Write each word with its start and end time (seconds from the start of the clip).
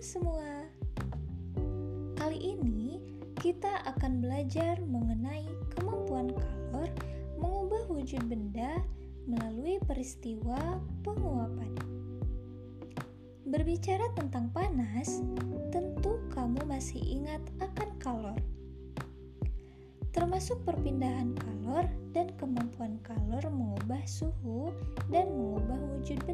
semua. 0.00 0.64
Kali 2.16 2.56
ini 2.56 2.96
kita 3.36 3.84
akan 3.84 4.24
belajar 4.24 4.80
mengenai 4.80 5.44
kemampuan 5.76 6.32
kalor 6.32 6.88
mengubah 7.36 7.84
wujud 7.92 8.24
benda 8.32 8.80
melalui 9.28 9.76
peristiwa 9.84 10.80
penguapan. 11.04 11.76
Berbicara 13.44 14.08
tentang 14.16 14.48
panas, 14.56 15.20
tentu 15.68 16.16
kamu 16.32 16.64
masih 16.64 17.04
ingat 17.04 17.44
akan 17.60 17.88
kalor. 18.00 18.40
Termasuk 20.16 20.64
perpindahan 20.64 21.36
kalor 21.36 21.84
dan 22.16 22.32
kemampuan 22.40 22.96
kalor 23.04 23.44
mengubah 23.52 24.00
suhu 24.08 24.72
dan 25.12 25.28
mengubah 25.28 25.76
wujud. 26.00 26.24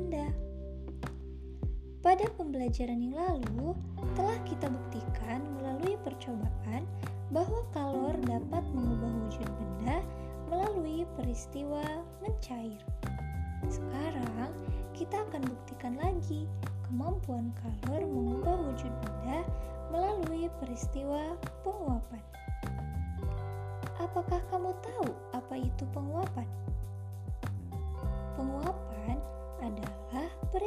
Pada 2.05 2.29
pembelajaran 2.37 3.01
yang 3.01 3.17
lalu, 3.17 3.73
telah 4.13 4.37
kita 4.45 4.69
buktikan 4.69 5.41
melalui 5.57 5.97
percobaan 6.05 6.85
bahwa 7.33 7.65
kalor 7.73 8.13
dapat 8.29 8.61
mengubah 8.77 9.09
wujud 9.25 9.49
benda 9.57 10.05
melalui 10.53 11.09
peristiwa 11.17 11.81
mencair. 12.21 12.77
Sekarang, 13.73 14.53
kita 14.93 15.17
akan 15.17 15.49
buktikan 15.49 15.97
lagi 15.97 16.45
kemampuan 16.85 17.49
kalor 17.65 18.05
mengubah 18.05 18.53
wujud 18.53 18.93
benda 19.01 19.41
melalui 19.89 20.53
peristiwa 20.61 21.41
penguapan. 21.65 22.21
Apakah 23.97 24.45
kamu 24.53 24.77
tahu 24.85 25.09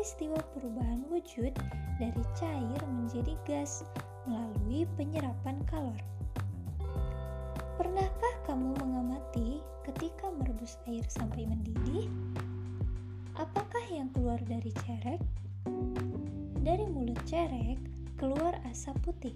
peristiwa 0.08 0.40
perubahan 0.56 1.04
wujud 1.12 1.52
dari 2.00 2.24
cair 2.40 2.80
menjadi 2.88 3.36
gas 3.44 3.84
melalui 4.24 4.88
penyerapan 4.96 5.60
kalor. 5.68 6.00
Pernahkah 7.76 8.34
kamu 8.48 8.72
mengamati 8.80 9.60
ketika 9.84 10.32
merebus 10.32 10.80
air 10.88 11.04
sampai 11.12 11.44
mendidih? 11.44 12.08
Apakah 13.36 13.84
yang 13.92 14.08
keluar 14.16 14.40
dari 14.48 14.72
cerek? 14.88 15.20
Dari 16.64 16.88
mulut 16.88 17.20
cerek 17.28 17.76
keluar 18.16 18.56
asap 18.72 18.96
putih. 19.04 19.36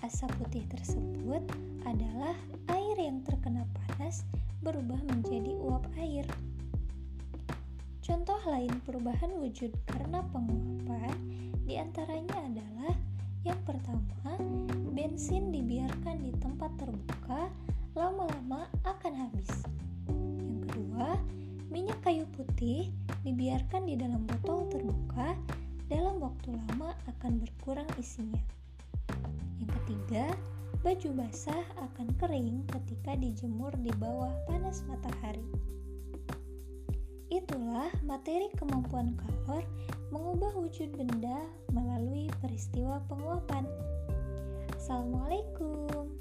Asap 0.00 0.32
putih 0.40 0.64
tersebut 0.72 1.44
adalah 1.84 2.32
air 2.72 2.96
yang 2.96 3.20
terkena 3.28 3.68
panas 3.76 4.24
berubah 4.64 5.04
menjadi. 5.04 5.19
Contoh 8.10 8.42
lain 8.50 8.74
perubahan 8.82 9.30
wujud 9.38 9.70
karena 9.86 10.18
penguapan 10.34 11.14
di 11.62 11.78
antaranya 11.78 12.42
adalah 12.42 12.90
yang 13.46 13.62
pertama, 13.62 14.34
bensin 14.90 15.54
dibiarkan 15.54 16.18
di 16.18 16.34
tempat 16.42 16.74
terbuka 16.74 17.46
lama-lama 17.94 18.66
akan 18.82 19.14
habis. 19.14 19.62
Yang 20.10 20.58
kedua, 20.66 21.22
minyak 21.70 22.02
kayu 22.02 22.26
putih 22.34 22.90
dibiarkan 23.22 23.86
di 23.86 23.94
dalam 23.94 24.26
botol 24.26 24.66
terbuka 24.74 25.38
dalam 25.86 26.18
waktu 26.18 26.50
lama 26.50 26.98
akan 27.14 27.38
berkurang 27.38 27.86
isinya. 27.94 28.42
Yang 29.62 29.70
ketiga, 29.78 30.34
baju 30.82 31.14
basah 31.14 31.62
akan 31.78 32.10
kering 32.18 32.66
ketika 32.74 33.14
dijemur 33.14 33.70
di 33.78 33.94
bawah 34.02 34.34
panas 34.50 34.82
matahari. 34.90 35.46
Itulah 37.30 37.94
materi 38.02 38.50
kemampuan 38.58 39.14
kalor 39.14 39.62
mengubah 40.10 40.50
wujud 40.58 40.90
benda 40.98 41.46
melalui 41.70 42.26
peristiwa 42.42 42.98
penguapan. 43.06 43.70
Assalamualaikum. 44.74 46.19